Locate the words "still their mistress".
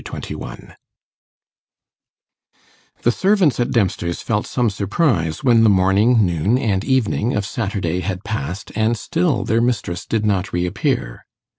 8.97-10.07